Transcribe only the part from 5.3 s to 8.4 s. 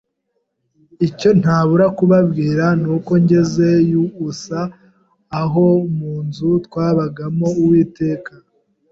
aho mu nzu twabagamo Uwiteka